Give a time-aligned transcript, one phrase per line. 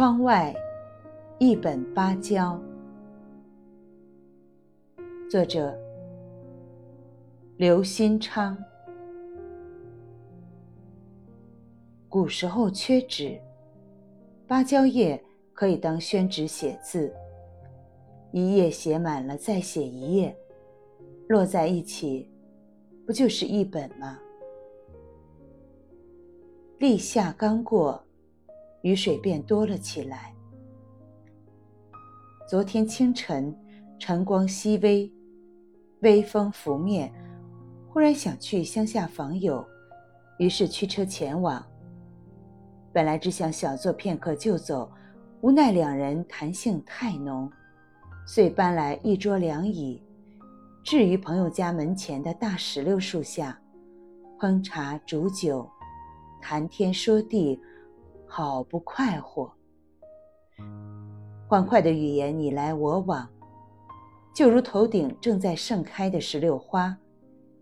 [0.00, 0.56] 窗外
[1.38, 2.58] 一本芭蕉，
[5.28, 5.78] 作者
[7.58, 8.56] 刘新昌。
[12.08, 13.38] 古时候缺纸，
[14.46, 15.22] 芭蕉叶
[15.52, 17.14] 可以当宣纸写字，
[18.32, 20.34] 一页写满了再写一页，
[21.28, 22.26] 摞在一起，
[23.04, 24.18] 不就是一本吗？
[26.78, 28.02] 立夏刚过。
[28.82, 30.34] 雨水变多了起来。
[32.48, 33.54] 昨天清晨，
[33.98, 35.12] 晨光熹微，
[36.00, 37.12] 微风拂面，
[37.88, 39.64] 忽然想去乡下访友，
[40.38, 41.64] 于是驱车前往。
[42.92, 44.90] 本来只想小坐片刻就走，
[45.42, 47.48] 无奈两人谈性太浓，
[48.26, 50.02] 遂搬来一桌凉椅，
[50.82, 53.60] 置于朋友家门前的大石榴树下，
[54.40, 55.68] 烹茶煮酒，
[56.40, 57.60] 谈天说地。
[58.32, 59.52] 好不快活，
[61.48, 63.28] 欢快的语言你来我往，
[64.32, 66.96] 就如头顶正在盛开的石榴花，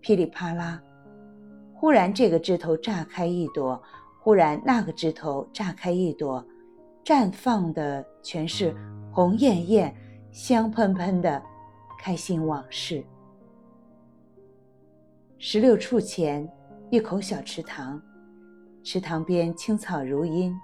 [0.00, 0.82] 噼里啪啦。
[1.72, 3.80] 忽然这个枝头炸开一朵，
[4.18, 6.44] 忽然那个枝头炸开一朵，
[7.04, 8.74] 绽放的全是
[9.12, 9.94] 红艳艳、
[10.32, 11.40] 香喷喷的
[11.96, 13.04] 开心往事。
[15.38, 16.50] 石榴处前
[16.90, 18.02] 一口小池塘。
[18.88, 20.56] 池塘边青草如茵，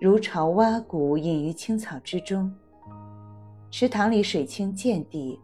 [0.00, 2.52] 如潮蛙鼓隐于青草之中。
[3.70, 5.38] 池塘里水清见底，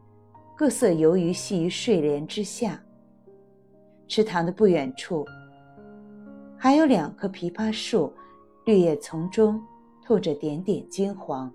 [0.56, 2.82] 各色游鱼戏于睡莲之下。
[4.08, 5.24] 池塘的不远处，
[6.58, 8.12] 还有两棵枇杷树，
[8.64, 9.62] 绿叶丛中
[10.04, 11.48] 透着点点金黄。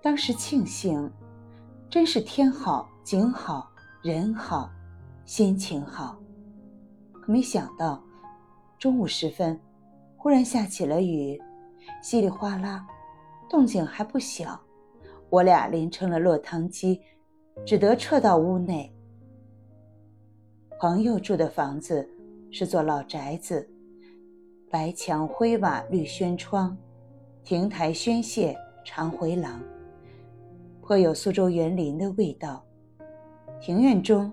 [0.00, 1.10] 当时庆幸，
[1.90, 3.68] 真是天好景好
[4.02, 4.70] 人好，
[5.24, 6.16] 心情好。
[7.20, 8.00] 可没想到。
[8.78, 9.58] 中午时分，
[10.16, 11.40] 忽然下起了雨，
[12.02, 12.86] 稀里哗啦，
[13.48, 14.60] 动静还不小。
[15.30, 17.00] 我俩淋成了落汤鸡，
[17.64, 18.92] 只得撤到屋内。
[20.78, 22.08] 朋友住的房子
[22.50, 23.68] 是座老宅子，
[24.70, 26.76] 白墙灰瓦绿轩窗，
[27.42, 29.60] 亭台轩榭长回廊，
[30.82, 32.62] 颇有苏州园林的味道。
[33.60, 34.30] 庭院中，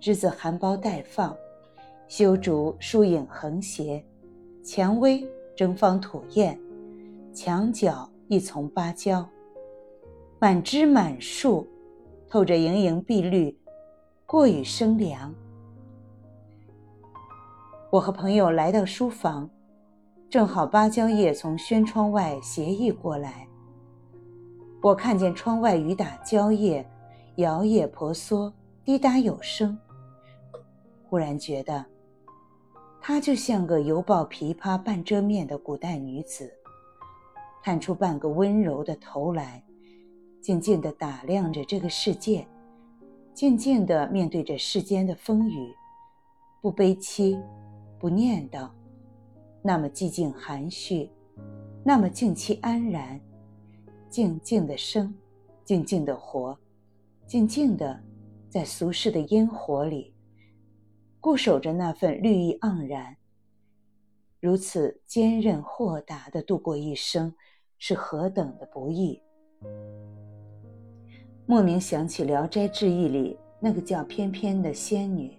[0.00, 1.36] 栀子含苞待放。
[2.06, 4.04] 修竹疏影横斜，
[4.62, 5.26] 蔷薇
[5.56, 6.58] 争芳吐艳，
[7.32, 9.26] 墙角一丛芭蕉，
[10.38, 11.66] 满枝满树，
[12.28, 13.56] 透着盈盈碧绿，
[14.26, 15.34] 过于生凉。
[17.90, 19.48] 我和朋友来到书房，
[20.28, 23.48] 正好芭蕉叶从轩窗外斜溢过来，
[24.82, 26.86] 我看见窗外雨打蕉叶，
[27.36, 28.52] 摇曳婆娑，
[28.84, 29.76] 滴答有声，
[31.08, 31.84] 忽然觉得。
[33.06, 36.50] 她就像个犹抱琵琶半遮面的古代女子，
[37.62, 39.62] 探出半个温柔的头来，
[40.40, 42.46] 静静地打量着这个世界，
[43.34, 45.74] 静静地面对着世间的风雨，
[46.62, 47.38] 不悲戚，
[47.98, 48.70] 不念叨，
[49.60, 51.10] 那么寂静含蓄，
[51.84, 53.20] 那么静气安然，
[54.08, 55.14] 静静的生，
[55.62, 56.58] 静静的活，
[57.26, 58.02] 静静的
[58.48, 60.13] 在俗世的烟火里。
[61.24, 63.16] 固守着那份绿意盎然，
[64.40, 67.34] 如此坚韧豁达的度过一生，
[67.78, 69.22] 是何等的不易。
[71.46, 75.32] 莫名想起《聊斋志异》里那个叫翩翩的仙女，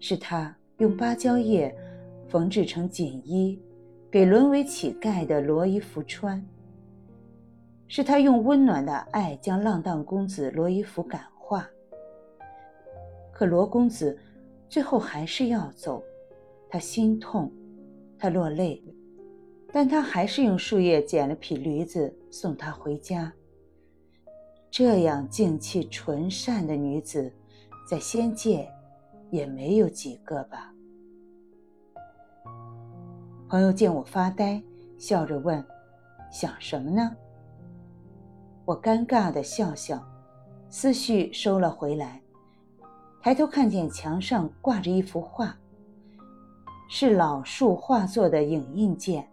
[0.00, 1.76] 是她用芭蕉叶
[2.26, 3.60] 缝制成锦衣，
[4.10, 6.40] 给沦为乞丐的罗衣服穿；
[7.86, 11.68] 是她用温暖的爱将浪荡公子罗衣服感化。
[13.30, 14.18] 可罗公子。
[14.68, 16.02] 最后还是要走，
[16.68, 17.50] 他心痛，
[18.18, 18.82] 他落泪，
[19.72, 23.32] 但他还是用树叶捡了匹驴子送他回家。
[24.70, 27.32] 这样静气纯善的女子，
[27.88, 28.68] 在仙界
[29.30, 30.72] 也没有几个吧？
[33.48, 34.60] 朋友见我发呆，
[34.98, 35.64] 笑着问
[36.32, 37.16] ：“想什么呢？”
[38.66, 40.04] 我尴尬的笑笑，
[40.68, 42.20] 思绪收了回来。
[43.26, 45.52] 抬头看见墙上挂着一幅画，
[46.88, 49.28] 是老树画作的影印件。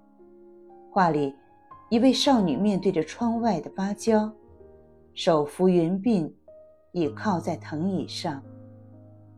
[0.90, 1.31] 画里，
[1.92, 4.28] 一位少女面对着窗外的芭蕉，
[5.13, 6.34] 手扶云鬓，
[6.94, 8.42] 倚靠在藤椅上，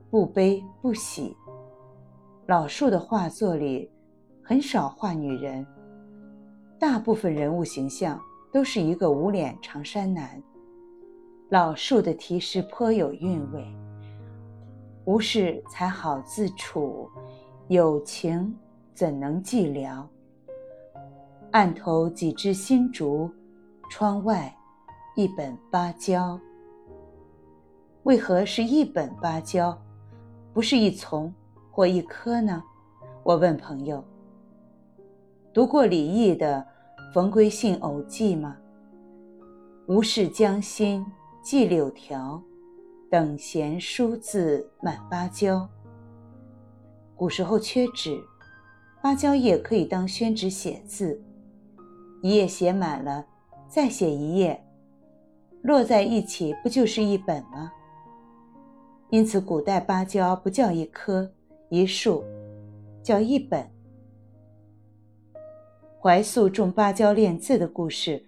[0.09, 1.35] 不悲不喜。
[2.47, 3.91] 老树的画作里
[4.41, 5.67] 很少画女人，
[6.79, 8.17] 大部分人物形象
[8.53, 10.41] 都是一个无脸长衫男。
[11.49, 13.61] 老树的题诗颇有韵味。
[15.05, 17.07] 无事才好自处，
[17.67, 18.55] 有情
[18.95, 20.03] 怎能寂寥？
[21.51, 23.29] 案头几枝新竹，
[23.89, 24.51] 窗外
[25.15, 26.39] 一本芭蕉。
[28.03, 29.77] 为何是一本芭蕉，
[30.53, 31.31] 不是一丛
[31.69, 32.63] 或一棵呢？
[33.23, 34.03] 我问朋友。
[35.53, 36.65] 读过李益的
[37.13, 38.57] 《冯归信偶记》吗？
[39.85, 41.05] 无事将心
[41.43, 42.41] 寄柳条，
[43.15, 45.65] 等闲书字满芭蕉。
[47.15, 48.21] 古时候缺纸，
[49.01, 51.23] 芭蕉叶可以当宣纸写字，
[52.21, 53.25] 一页写满了，
[53.69, 54.61] 再写一页，
[55.61, 57.71] 摞在一起不就是一本吗？
[59.11, 61.31] 因此，古代芭蕉不叫一棵、
[61.69, 62.21] 一树，
[63.01, 63.65] 叫一本。
[66.01, 68.21] 怀素种芭蕉练字的故事，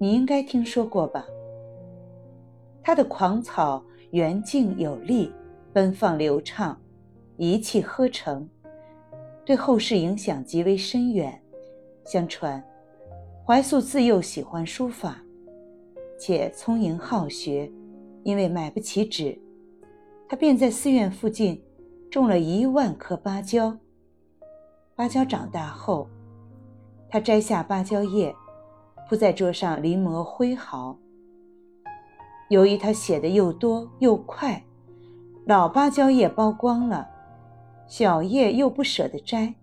[0.00, 1.22] 你应该听说过吧？
[2.82, 5.32] 他的狂草圆静有力，
[5.72, 6.78] 奔放流畅，
[7.36, 8.48] 一气呵成，
[9.44, 11.42] 对后世影响极为深远。
[12.04, 12.62] 相传，
[13.44, 15.20] 怀素自幼喜欢书法，
[16.18, 17.70] 且聪颖好学，
[18.22, 19.36] 因为买不起纸。
[20.28, 21.60] 他便在寺院附近
[22.10, 23.76] 种了一万棵芭蕉。
[24.94, 26.08] 芭蕉长大后，
[27.08, 28.34] 他摘下芭蕉叶，
[29.08, 30.96] 铺在桌上临摹挥毫。
[32.48, 34.64] 由于他写的又多又快，
[35.46, 37.08] 老芭蕉叶剥光了，
[37.86, 39.54] 小叶又不舍得摘，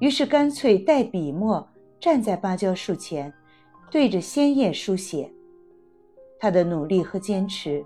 [0.00, 1.68] 于是干脆带笔墨
[2.00, 3.32] 站在芭蕉树前，
[3.90, 5.32] 对着鲜叶书写。
[6.40, 7.84] 他的努力和坚持。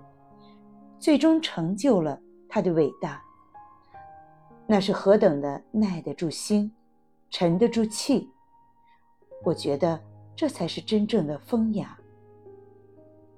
[0.99, 3.21] 最终成就了他的伟大。
[4.65, 6.71] 那是何等的耐得住心，
[7.29, 8.29] 沉得住气。
[9.43, 9.99] 我觉得
[10.33, 11.97] 这才是真正的风雅。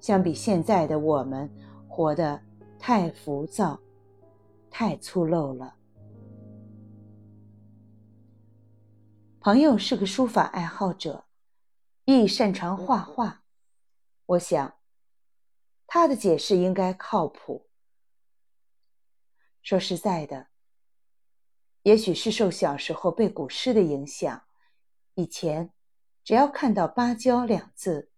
[0.06, 1.50] 相比现在的我们，
[1.90, 2.40] 活得
[2.78, 3.82] 太浮躁，
[4.70, 5.76] 太粗陋了。
[9.40, 11.26] 朋友是个书法爱好者，
[12.04, 13.42] 亦擅长画画。
[14.28, 14.76] 我想。
[15.88, 17.68] 他的解释应该靠谱。
[19.64, 20.50] 说实在的，
[21.82, 24.44] 也许是受小时候背古诗的影响，
[25.16, 25.74] 以前
[26.24, 28.12] 只要看到“芭蕉”两字，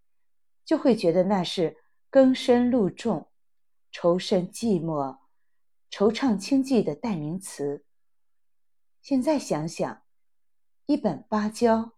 [0.68, 1.78] 就会觉得那是
[2.10, 3.32] 更深露重、
[3.90, 5.20] 愁深寂寞、
[5.90, 7.86] 惆怅清寂的代名词。
[9.02, 10.04] 现在想想，
[10.86, 11.94] 一本芭蕉，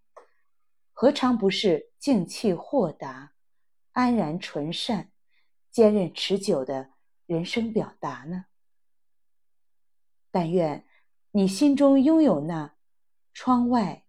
[0.94, 3.34] 何尝不是静气豁达、
[3.94, 5.12] 安然纯善？
[5.72, 6.92] 坚韧持久的
[7.26, 8.46] 人生表达呢？
[10.30, 10.88] 但愿
[11.32, 12.76] 你心中拥有那
[13.34, 14.06] 窗外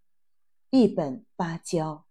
[0.69, 2.07] 一本芭蕉。